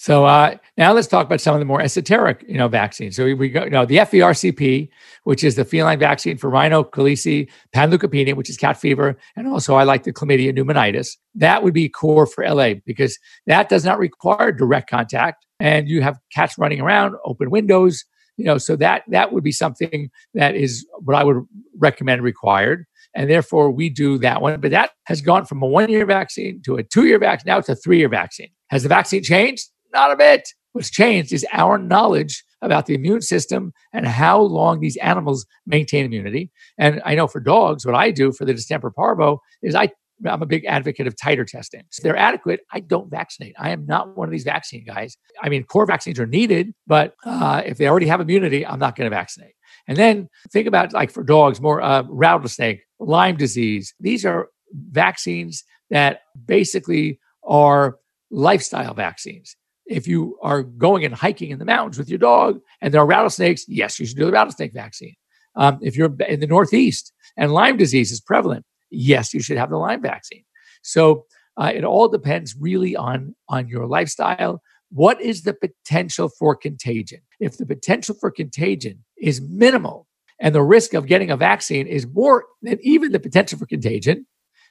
[0.00, 3.16] So uh, now let's talk about some of the more esoteric, you know, vaccines.
[3.16, 4.88] So we, we go, you know, the FVRCP,
[5.24, 9.74] which is the feline vaccine for rhino, calici, panleukopenia, which is cat fever, and also
[9.74, 11.18] I like the chlamydia pneumonitis.
[11.34, 16.00] That would be core for LA because that does not require direct contact, and you
[16.00, 18.02] have cats running around, open windows,
[18.38, 18.56] you know.
[18.56, 21.44] So that that would be something that is what I would
[21.76, 22.86] recommend required.
[23.14, 24.62] And therefore, we do that one.
[24.62, 27.58] But that has gone from a one year vaccine to a two year vaccine, now
[27.58, 28.48] it's a three year vaccine.
[28.70, 29.68] Has the vaccine changed?
[29.92, 30.48] Not a bit.
[30.72, 36.04] What's changed is our knowledge about the immune system and how long these animals maintain
[36.04, 36.50] immunity.
[36.78, 39.90] And I know for dogs, what I do for the distemper parvo is I
[40.26, 41.82] I'm a big advocate of titer testing.
[41.90, 43.54] If they're adequate, I don't vaccinate.
[43.58, 45.16] I am not one of these vaccine guys.
[45.42, 48.96] I mean, core vaccines are needed, but uh, if they already have immunity, I'm not
[48.96, 49.54] going to vaccinate.
[49.88, 53.94] And then think about like for dogs, more uh, rattlesnake, Lyme disease.
[53.98, 54.48] These are
[54.90, 57.96] vaccines that basically are
[58.30, 59.56] lifestyle vaccines.
[59.90, 63.06] If you are going and hiking in the mountains with your dog and there are
[63.06, 65.16] rattlesnakes, yes, you should do the rattlesnake vaccine.
[65.56, 69.70] Um, if you're in the Northeast and Lyme disease is prevalent, yes, you should have
[69.70, 70.44] the Lyme vaccine.
[70.82, 71.26] So
[71.56, 74.62] uh, it all depends really on on your lifestyle.
[74.90, 77.20] What is the potential for contagion?
[77.40, 80.06] If the potential for contagion is minimal
[80.40, 84.26] and the risk of getting a vaccine is more than even the potential for contagion,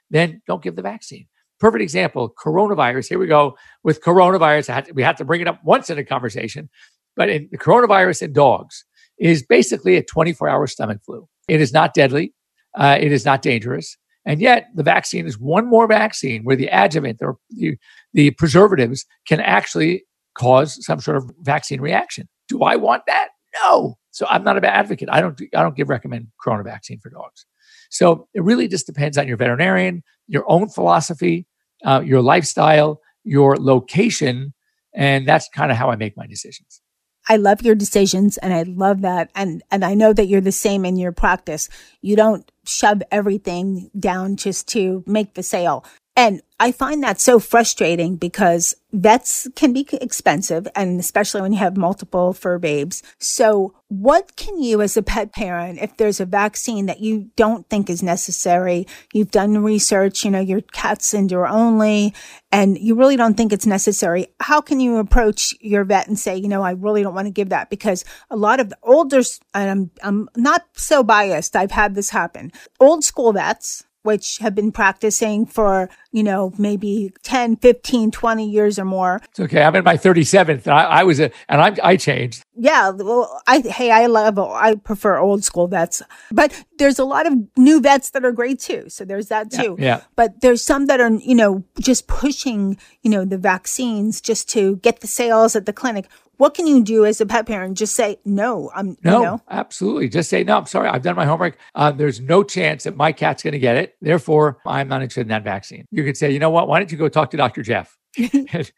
[0.09, 1.27] then don't give the vaccine.
[1.59, 3.09] Perfect example coronavirus.
[3.09, 4.73] Here we go with coronavirus.
[4.73, 6.69] Had to, we had to bring it up once in a conversation,
[7.15, 8.85] but in the coronavirus in dogs
[9.19, 11.27] is basically a 24 hour stomach flu.
[11.47, 12.33] It is not deadly,
[12.75, 13.97] uh, it is not dangerous.
[14.25, 17.77] And yet, the vaccine is one more vaccine where the adjuvant or the,
[18.13, 20.03] the preservatives can actually
[20.35, 22.27] cause some sort of vaccine reaction.
[22.47, 23.29] Do I want that?
[23.63, 23.97] No.
[24.11, 25.09] So I'm not an advocate.
[25.11, 25.39] I don't.
[25.55, 27.45] I don't give recommend corona vaccine for dogs.
[27.89, 31.47] So it really just depends on your veterinarian, your own philosophy,
[31.85, 34.53] uh, your lifestyle, your location,
[34.93, 36.81] and that's kind of how I make my decisions.
[37.27, 39.29] I love your decisions and I love that.
[39.35, 41.69] And, and I know that you're the same in your practice.
[42.01, 45.85] You don't shove everything down just to make the sale.
[46.19, 51.59] And I find that so frustrating because vets can be expensive and especially when you
[51.59, 53.01] have multiple fur babes.
[53.19, 57.69] So what can you as a pet parent, if there's a vaccine that you don't
[57.69, 62.13] think is necessary, you've done research, you know, your cat's indoor only,
[62.51, 66.35] and you really don't think it's necessary, how can you approach your vet and say,
[66.35, 69.21] you know, I really don't want to give that because a lot of the older,
[69.53, 71.55] and I'm, I'm not so biased.
[71.55, 72.51] I've had this happen.
[72.81, 78.79] Old school vets, which have been practicing for, you know, maybe 10, 15, 20 years
[78.79, 79.21] or more.
[79.29, 79.61] It's okay.
[79.63, 80.63] I'm in my 37th.
[80.63, 82.43] And I, I was a, and I, I changed.
[82.55, 82.89] Yeah.
[82.89, 87.33] Well, I, hey, I love, I prefer old school vets, but there's a lot of
[87.57, 88.89] new vets that are great too.
[88.89, 89.75] So there's that too.
[89.79, 89.85] Yeah.
[89.85, 90.01] yeah.
[90.15, 94.77] But there's some that are, you know, just pushing, you know, the vaccines just to
[94.77, 96.07] get the sales at the clinic.
[96.39, 97.77] What can you do as a pet parent?
[97.77, 98.71] Just say no.
[98.73, 99.41] I'm no, you know?
[99.49, 100.07] absolutely.
[100.07, 100.57] Just say no.
[100.57, 100.87] I'm sorry.
[100.87, 101.57] I've done my homework.
[101.75, 103.97] Uh, there's no chance that my cat's going to get it.
[104.01, 105.85] Therefore, I'm not interested in that vaccine.
[105.91, 106.69] You could say, you know what?
[106.69, 107.61] Why don't you go talk to Dr.
[107.61, 107.97] Jeff?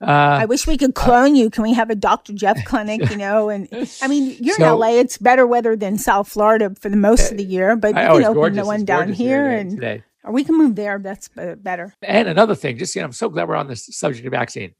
[0.00, 1.48] Uh, I wish we could clone you.
[1.48, 2.32] Can we have a Dr.
[2.32, 3.48] Jeff clinic, you know?
[3.48, 3.68] And
[4.02, 4.88] I mean, you're So- in LA.
[4.98, 8.08] It's better weather than South Florida for the most of the year, but I- you
[8.08, 10.02] oh, can it's open the one It's down here and today.
[10.24, 10.98] or we can move there.
[10.98, 11.94] That's better.
[12.02, 14.74] And another thing, just you know, I'm so glad we're on this subject of vaccine.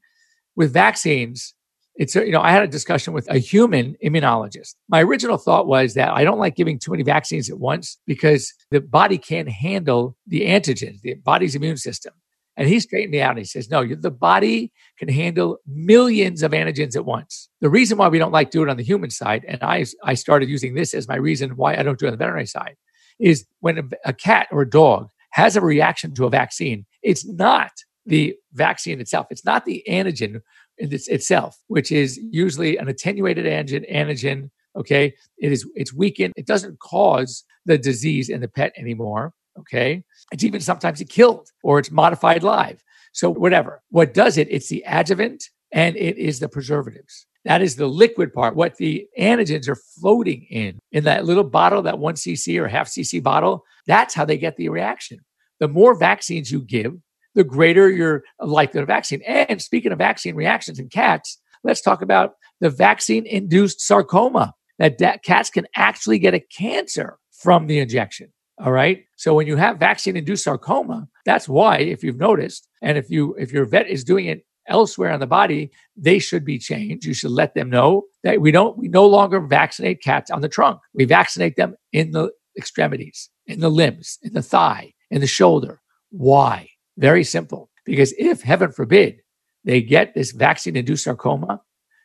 [0.55, 1.53] With vaccines,
[1.95, 4.75] it's you know, I had a discussion with a human immunologist.
[4.89, 8.53] My original thought was that I don't like giving too many vaccines at once because
[8.71, 12.13] the body can't handle the antigens, the body's immune system.
[12.57, 16.51] And he straightened me out and he says, No, the body can handle millions of
[16.51, 17.49] antigens at once.
[17.61, 20.13] The reason why we don't like do it on the human side, and I, I
[20.13, 22.75] started using this as my reason why I don't do it on the veterinary side,
[23.19, 27.27] is when a, a cat or a dog has a reaction to a vaccine, it's
[27.27, 27.71] not
[28.05, 29.27] the vaccine itself.
[29.29, 30.41] It's not the antigen
[30.77, 33.91] its, itself, which is usually an attenuated antigen.
[33.91, 36.33] Antigen, okay, it is it's weakened.
[36.35, 39.33] It doesn't cause the disease in the pet anymore.
[39.57, 42.83] Okay, it's even sometimes it killed or it's modified live.
[43.13, 43.81] So whatever.
[43.89, 44.49] What does it?
[44.51, 47.25] It's the adjuvant and it is the preservatives.
[47.45, 48.55] That is the liquid part.
[48.55, 52.87] What the antigens are floating in in that little bottle, that one cc or half
[52.89, 53.63] cc bottle.
[53.87, 55.19] That's how they get the reaction.
[55.59, 56.95] The more vaccines you give,
[57.35, 59.21] the greater your likelihood of vaccine.
[59.23, 64.97] And speaking of vaccine reactions in cats, let's talk about the vaccine induced sarcoma that
[64.97, 68.31] da- cats can actually get a cancer from the injection.
[68.63, 69.03] All right.
[69.17, 73.35] So when you have vaccine induced sarcoma, that's why, if you've noticed, and if you
[73.37, 77.05] if your vet is doing it elsewhere on the body, they should be changed.
[77.05, 80.49] You should let them know that we don't we no longer vaccinate cats on the
[80.49, 80.79] trunk.
[80.93, 85.81] We vaccinate them in the extremities, in the limbs, in the thigh, in the shoulder.
[86.11, 86.69] Why?
[86.97, 87.69] Very simple.
[87.85, 89.21] Because if, heaven forbid,
[89.63, 91.61] they get this vaccine induced sarcoma,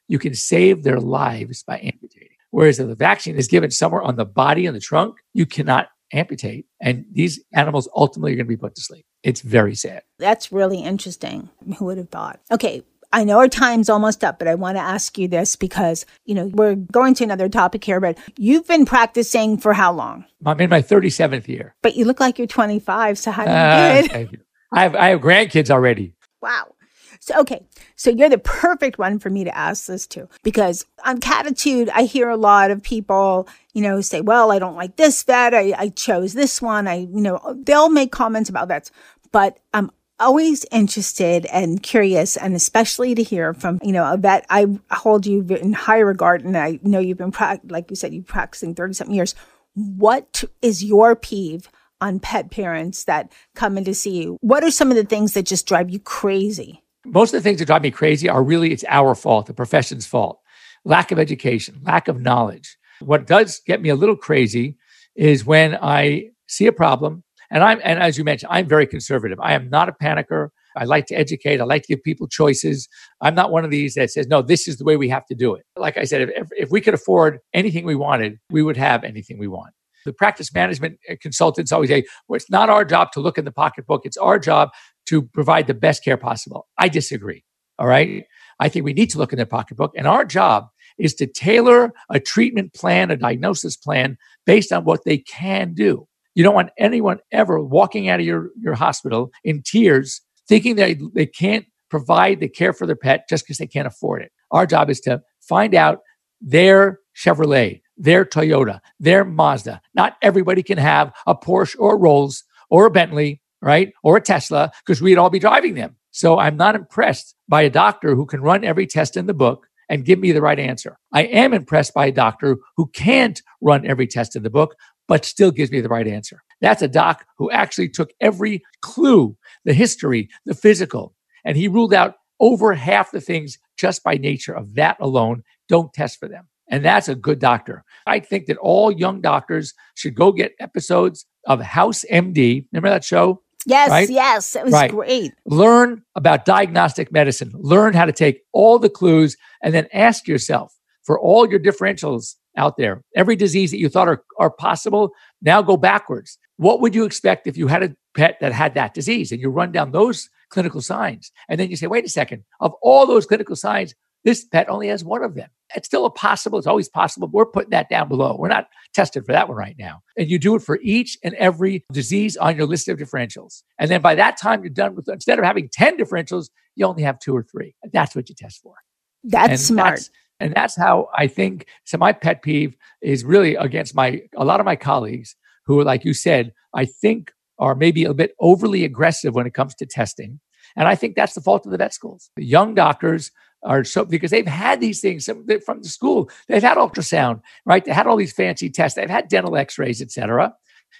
[0.08, 2.28] you can save their lives by amputating.
[2.50, 5.88] Whereas if the vaccine is given somewhere on the body and the trunk, you cannot
[6.12, 6.66] amputate.
[6.80, 9.04] And these animals ultimately are going to be put to sleep.
[9.22, 10.02] It's very sad.
[10.18, 11.48] That's really interesting.
[11.78, 12.40] Who would have thought?
[12.50, 12.82] Okay.
[13.12, 16.34] I know our time's almost up, but I want to ask you this because, you
[16.34, 20.24] know, we're going to another topic here, but you've been practicing for how long?
[20.46, 21.74] I'm in my 37th year.
[21.82, 23.18] But you look like you're 25.
[23.18, 24.40] So how do you Ah, do it?
[24.72, 26.14] I have, I have grandkids already.
[26.40, 26.74] Wow.
[27.20, 27.66] So, okay.
[27.96, 32.04] So you're the perfect one for me to ask this to because on Cattitude, I
[32.04, 35.52] hear a lot of people, you know, say, well, I don't like this vet.
[35.52, 36.88] I, I chose this one.
[36.88, 38.90] I, you know, they'll make comments about vets,
[39.32, 44.46] but I'm always interested and curious and especially to hear from, you know, a vet
[44.50, 46.44] I hold you in high regard.
[46.44, 49.34] And I know you've been, prac- like you said, you've practicing 30 something years.
[49.74, 51.70] What is your peeve
[52.00, 54.38] on pet parents that come in to see you?
[54.40, 56.82] What are some of the things that just drive you crazy?
[57.04, 60.06] most of the things that drive me crazy are really it's our fault, the profession's
[60.06, 60.40] fault.
[60.84, 62.76] Lack of education, lack of knowledge.
[63.00, 64.76] What does get me a little crazy
[65.14, 69.38] is when I see a problem, and I'm and as you mentioned, I'm very conservative.
[69.40, 70.48] I am not a panicker.
[70.76, 71.60] I like to educate.
[71.60, 72.88] I like to give people choices.
[73.20, 75.34] I'm not one of these that says, no, this is the way we have to
[75.34, 75.64] do it.
[75.76, 79.38] Like I said, if, if we could afford anything we wanted, we would have anything
[79.38, 79.72] we want.
[80.04, 83.44] The practice management uh, consultants always say, well, it's not our job to look in
[83.44, 84.04] the pocketbook.
[84.04, 84.70] It's our job
[85.06, 86.68] to provide the best care possible.
[86.78, 87.44] I disagree.
[87.78, 88.24] All right.
[88.60, 89.92] I think we need to look in their pocketbook.
[89.96, 95.04] And our job is to tailor a treatment plan, a diagnosis plan based on what
[95.04, 96.06] they can do.
[96.34, 100.98] You don't want anyone ever walking out of your, your hospital in tears, thinking they,
[101.14, 104.30] they can't provide the care for their pet just because they can't afford it.
[104.50, 106.00] Our job is to find out
[106.40, 109.80] their Chevrolet, their Toyota, their Mazda.
[109.94, 113.92] Not everybody can have a Porsche or a Rolls or a Bentley, right?
[114.02, 115.96] Or a Tesla, because we'd all be driving them.
[116.10, 119.66] So I'm not impressed by a doctor who can run every test in the book
[119.88, 120.96] and give me the right answer.
[121.12, 124.74] I am impressed by a doctor who can't run every test in the book,
[125.06, 126.42] but still gives me the right answer.
[126.60, 131.92] That's a doc who actually took every clue, the history, the physical, and he ruled
[131.92, 135.42] out over half the things just by nature of that alone.
[135.68, 136.48] Don't test for them.
[136.70, 137.84] And that's a good doctor.
[138.06, 142.66] I think that all young doctors should go get episodes of House MD.
[142.72, 143.42] Remember that show?
[143.66, 144.08] Yes, Right?
[144.08, 144.90] yes, it was Right.
[144.90, 145.32] great.
[145.44, 150.74] learn about diagnostic medicine, learn how to take all the clues, and then ask yourself
[151.02, 155.10] for all your differentials out there, every disease that you thought are, are possible,
[155.42, 156.38] now go backwards.
[156.56, 159.30] What would you expect if you had a pet that had that disease?
[159.30, 161.30] And you run down those clinical signs.
[161.48, 164.88] And then you say, wait a second, of all those clinical signs, this pet only
[164.88, 165.48] has one of them.
[165.74, 167.28] It's still a possible, it's always possible.
[167.32, 168.36] We're putting that down below.
[168.38, 170.02] We're not tested for that one right now.
[170.16, 173.62] And you do it for each and every disease on your list of differentials.
[173.78, 177.02] And then by that time, you're done with, instead of having 10 differentials, you only
[177.02, 177.74] have two or three.
[177.92, 178.74] That's what you test for.
[179.22, 179.90] That's and smart.
[179.90, 181.66] That's, and that's how I think.
[181.84, 186.04] So my pet peeve is really against my a lot of my colleagues who, like
[186.04, 190.40] you said, I think are maybe a bit overly aggressive when it comes to testing.
[190.76, 192.30] And I think that's the fault of the vet schools.
[192.36, 193.30] The young doctors
[193.62, 196.30] are so because they've had these things from the school.
[196.48, 197.84] They've had ultrasound, right?
[197.84, 198.96] They had all these fancy tests.
[198.96, 200.54] They've had dental X-rays, etc.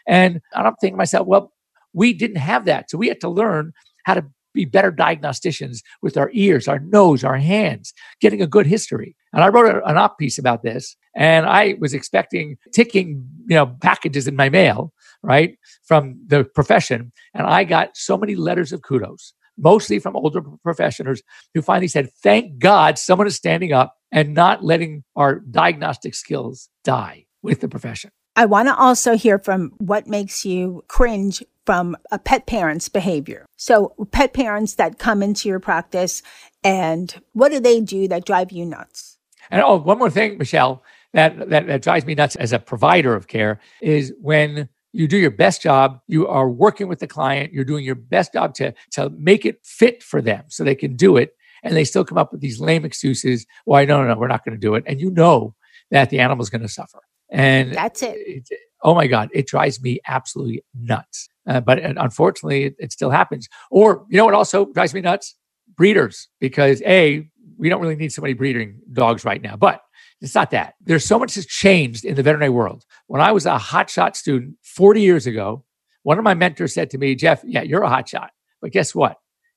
[0.07, 1.53] And I'm thinking to myself, well,
[1.93, 3.73] we didn't have that, so we had to learn
[4.05, 8.67] how to be better diagnosticians with our ears, our nose, our hands, getting a good
[8.67, 9.17] history.
[9.33, 13.67] And I wrote an op piece about this, and I was expecting ticking, you know,
[13.81, 14.93] packages in my mail,
[15.23, 20.41] right, from the profession, and I got so many letters of kudos, mostly from older
[20.63, 21.23] professionals
[21.55, 26.69] who finally said, "Thank God, someone is standing up and not letting our diagnostic skills
[26.85, 31.97] die with the profession." I want to also hear from what makes you cringe from
[32.11, 33.47] a pet parent's behavior.
[33.57, 36.23] So, pet parents that come into your practice,
[36.65, 39.19] and what do they do that drive you nuts?
[39.51, 43.15] And oh, one more thing, Michelle, that, that, that drives me nuts as a provider
[43.15, 47.53] of care is when you do your best job, you are working with the client,
[47.53, 50.97] you're doing your best job to, to make it fit for them so they can
[50.97, 51.35] do it.
[51.63, 53.47] And they still come up with these lame excuses.
[53.67, 54.85] Why, no, no, no, we're not going to do it.
[54.87, 55.55] And you know
[55.91, 57.01] that the animal's going to suffer.
[57.31, 58.17] And that's it.
[58.17, 58.49] it.
[58.83, 61.29] Oh my God, it drives me absolutely nuts.
[61.47, 63.49] Uh, but unfortunately, it, it still happens.
[63.71, 65.37] Or, you know what also drives me nuts?
[65.77, 69.57] Breeders, because A, we don't really need so many breeding dogs right now.
[69.57, 69.83] But
[70.21, 70.75] it's not that.
[70.81, 72.85] There's so much has changed in the veterinary world.
[73.07, 75.65] When I was a hotshot student 40 years ago,
[76.03, 78.29] one of my mentors said to me, Jeff, yeah, you're a hotshot.
[78.61, 79.17] But guess what?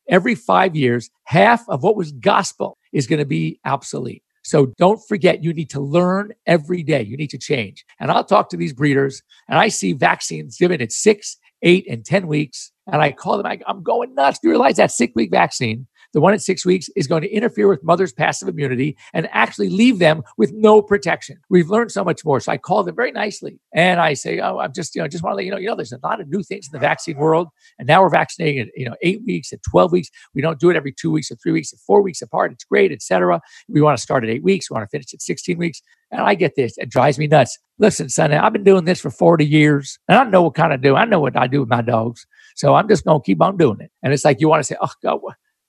[0.10, 4.24] Every five years, half of what was gospel is going to be obsolete.
[4.44, 7.02] So don't forget, you need to learn every day.
[7.02, 7.86] You need to change.
[8.00, 12.06] And I'll talk to these breeders and I see vaccines given at six, eight, and
[12.06, 12.72] 10 weeks.
[12.88, 14.40] And I call them, I, am going nuts.
[14.40, 17.30] Do you realize that six week vaccine the one at six weeks is going to
[17.30, 21.38] interfere with mother's passive immunity and actually leave them with no protection.
[21.50, 22.40] We've learned so much more.
[22.40, 25.24] So I call them very nicely and I say, Oh, I'm just, you know, just
[25.24, 26.80] want to let you know, you know, there's a lot of new things in the
[26.80, 27.48] vaccine world.
[27.80, 30.10] And now we're vaccinating at, you know, eight weeks, at 12 weeks.
[30.36, 32.52] We don't do it every two weeks or three weeks, or four weeks apart.
[32.52, 33.42] It's great, etc.
[33.68, 34.70] We want to start at eight weeks.
[34.70, 35.82] We want to finish at 16 weeks.
[36.12, 36.78] And I get this.
[36.78, 37.58] It drives me nuts.
[37.80, 40.82] Listen, son, I've been doing this for 40 years and I know what kind of
[40.82, 40.96] do.
[40.96, 42.28] I know what I do with my dogs.
[42.56, 43.92] So I'm just going to keep on doing it.
[44.04, 45.22] And it's like you want to say, oh, God,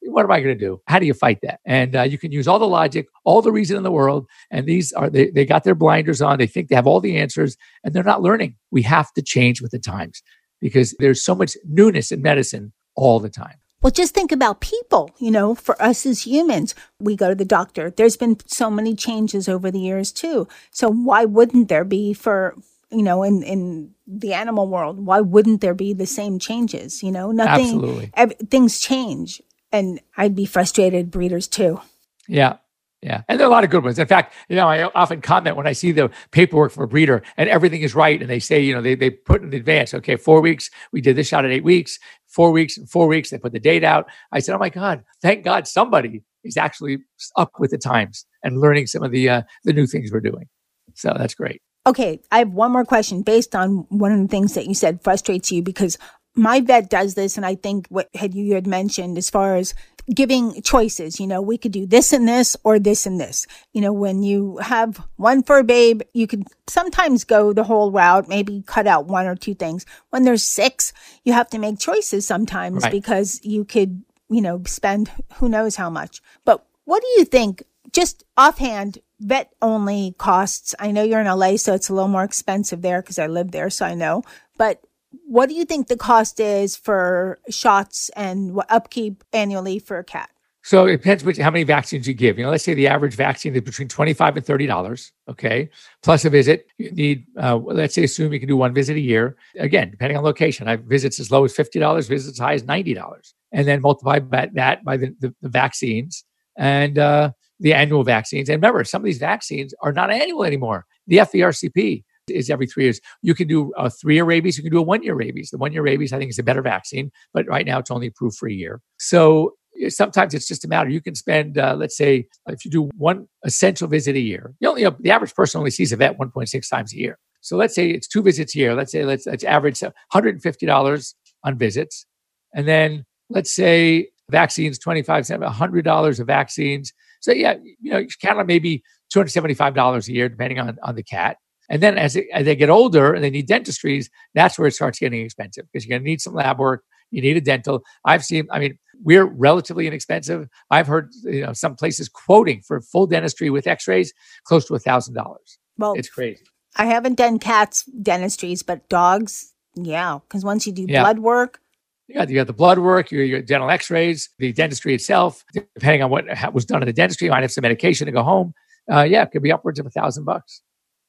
[0.06, 0.80] what am I going to do?
[0.86, 1.60] How do you fight that?
[1.64, 4.26] And uh, you can use all the logic, all the reason in the world.
[4.50, 6.38] And these are, they, they got their blinders on.
[6.38, 8.56] They think they have all the answers and they're not learning.
[8.70, 10.22] We have to change with the times
[10.60, 13.56] because there's so much newness in medicine all the time.
[13.82, 17.44] Well, just think about people, you know, for us as humans, we go to the
[17.44, 17.90] doctor.
[17.90, 20.48] There's been so many changes over the years too.
[20.70, 22.54] So why wouldn't there be for,
[22.90, 27.02] you know, in, in the animal world, why wouldn't there be the same changes?
[27.02, 28.10] You know, nothing, Absolutely.
[28.14, 29.42] Ev- things change
[29.74, 31.80] and I'd be frustrated breeders too.
[32.28, 32.58] Yeah.
[33.02, 33.22] Yeah.
[33.28, 33.98] And there are a lot of good ones.
[33.98, 37.22] In fact, you know, I often comment when I see the paperwork for a breeder
[37.36, 38.18] and everything is right.
[38.18, 41.16] And they say, you know, they, they put in advance, okay, four weeks, we did
[41.16, 44.06] this shot at eight weeks, four weeks, four weeks, they put the date out.
[44.32, 46.98] I said, oh my God, thank God somebody is actually
[47.36, 50.46] up with the times and learning some of the, uh, the new things we're doing.
[50.94, 51.60] So that's great.
[51.86, 52.22] Okay.
[52.30, 55.52] I have one more question based on one of the things that you said frustrates
[55.52, 55.98] you because
[56.34, 59.74] my vet does this and i think what had you had mentioned as far as
[60.12, 63.46] giving choices you know we could do this and this or this and this.
[63.72, 68.28] You know when you have one fur babe you could sometimes go the whole route
[68.28, 69.86] maybe cut out one or two things.
[70.10, 70.92] When there's six
[71.24, 72.92] you have to make choices sometimes right.
[72.92, 76.20] because you could you know spend who knows how much.
[76.44, 80.74] But what do you think just offhand vet only costs?
[80.78, 83.52] I know you're in la so it's a little more expensive there because i live
[83.52, 84.22] there so i know.
[84.58, 84.82] But
[85.26, 90.30] what do you think the cost is for shots and upkeep annually for a cat?
[90.62, 92.38] So it depends which, how many vaccines you give.
[92.38, 95.12] You know, let's say the average vaccine is between twenty-five and thirty dollars.
[95.28, 95.68] Okay,
[96.02, 96.66] plus a visit.
[96.78, 99.36] You need, uh, let's say, assume you can do one visit a year.
[99.58, 102.54] Again, depending on location, I have visits as low as fifty dollars, visits as high
[102.54, 106.24] as ninety dollars, and then multiply that by the, the, the vaccines
[106.56, 108.48] and uh, the annual vaccines.
[108.48, 110.86] And remember, some of these vaccines are not annual anymore.
[111.06, 113.00] The FVRCP is every three years.
[113.22, 115.50] You can do a three year rabies, you can do a one year rabies.
[115.50, 118.06] The one year rabies, I think, is a better vaccine, but right now it's only
[118.06, 118.80] approved for a year.
[118.98, 120.90] So eh, sometimes it's just a matter.
[120.90, 124.68] You can spend, uh, let's say, if you do one essential visit a year, you,
[124.68, 127.18] only, you know, the average person only sees a vet 1.6 times a year.
[127.40, 128.74] So let's say it's two visits a year.
[128.74, 129.80] Let's say let's, let's average
[130.12, 131.14] $150
[131.44, 132.06] on visits.
[132.54, 136.92] And then let's say vaccines, 25 cents, $100 of vaccines.
[137.20, 138.82] So yeah, you know, you count on maybe
[139.14, 141.36] $275 a year, depending on, on the cat.
[141.68, 144.72] And then as, it, as they get older and they need dentistries, that's where it
[144.72, 146.84] starts getting expensive because you're going to need some lab work.
[147.10, 147.82] You need a dental.
[148.04, 150.48] I've seen, I mean, we're relatively inexpensive.
[150.70, 154.12] I've heard, you know, some places quoting for full dentistry with x-rays
[154.44, 155.58] close to a thousand dollars.
[155.78, 156.44] Well, it's crazy.
[156.76, 160.18] I haven't done cats dentistries, but dogs, yeah.
[160.26, 161.02] Because once you do yeah.
[161.02, 161.60] blood work,
[162.08, 166.02] You got, you got the blood work, your, your dental x-rays, the dentistry itself, depending
[166.02, 168.52] on what was done in the dentistry, you might have some medication to go home.
[168.92, 170.62] Uh, yeah, it could be upwards of a thousand bucks.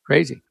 [0.05, 0.41] Crazy.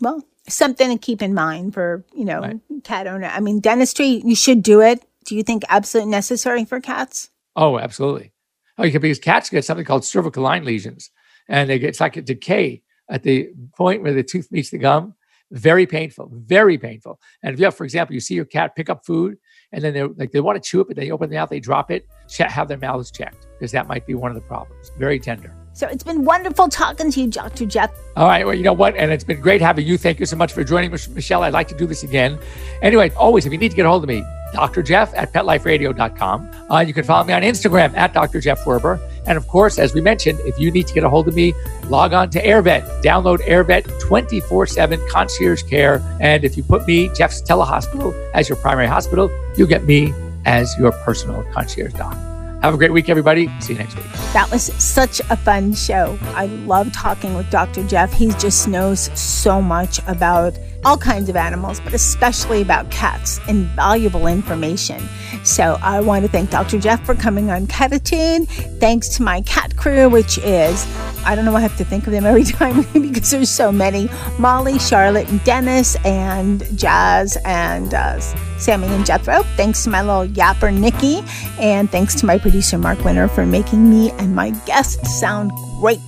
[0.00, 2.60] Well, something to keep in mind for, you know, right.
[2.82, 3.28] cat owner.
[3.28, 5.04] I mean, dentistry, you should do it.
[5.24, 7.30] Do you think absolutely necessary for cats?
[7.56, 8.32] Oh, absolutely.
[8.76, 11.10] Oh, because cats get something called cervical line lesions,
[11.48, 14.78] and they get it's like a decay at the point where the tooth meets the
[14.78, 15.14] gum.
[15.50, 17.20] Very painful, very painful.
[17.42, 19.36] And if you have, for example, you see your cat pick up food
[19.70, 21.60] and then they like they want to chew it, but they open the mouth, they
[21.60, 22.08] drop it.
[22.28, 24.90] check, Have their mouths checked because that might be one of the problems.
[24.98, 25.54] Very tender.
[25.74, 27.66] So it's been wonderful talking to you, Dr.
[27.66, 27.90] Jeff.
[28.16, 28.46] All right.
[28.46, 28.94] Well, you know what?
[28.96, 29.98] And it's been great having you.
[29.98, 31.42] Thank you so much for joining, Michelle.
[31.42, 32.38] I'd like to do this again.
[32.80, 34.22] Anyway, always, if you need to get a hold of me,
[34.52, 34.84] Dr.
[34.84, 36.70] Jeff at petliferadio.com.
[36.70, 38.40] Uh, you can follow me on Instagram at Dr.
[38.40, 39.00] Jeff Werber.
[39.26, 41.54] And of course, as we mentioned, if you need to get a hold of me,
[41.88, 43.02] log on to AirVet.
[43.02, 46.00] Download AirVet 24 7 concierge care.
[46.20, 50.14] And if you put me, Jeff's Telehospital, as your primary hospital, you'll get me
[50.44, 52.16] as your personal concierge doc.
[52.64, 53.50] Have a great week, everybody.
[53.60, 54.06] See you next week.
[54.32, 56.18] That was such a fun show.
[56.28, 57.86] I love talking with Dr.
[57.86, 58.10] Jeff.
[58.10, 63.38] He just knows so much about all kinds of animals, but especially about cats.
[63.48, 65.06] Invaluable information.
[65.44, 66.78] So I want to thank Dr.
[66.78, 68.48] Jeff for coming on Cattitude.
[68.80, 70.86] Thanks to my cat crew, which is,
[71.26, 74.08] I don't know, I have to think of them every time because there's so many
[74.38, 78.18] Molly, Charlotte, Dennis, and Jazz, and uh,
[78.64, 79.42] Sammy and Jethro.
[79.56, 81.22] Thanks to my little yapper, Nikki.
[81.60, 86.00] And thanks to my producer, Mark Winter, for making me and my guests sound great.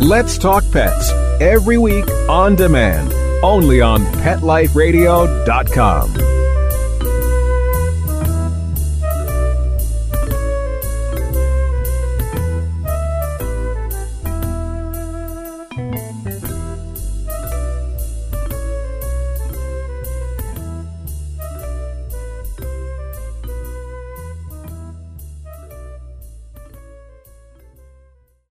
[0.00, 3.12] Let's Talk Pets every week on demand
[3.44, 6.33] only on PetLifeRadio.com.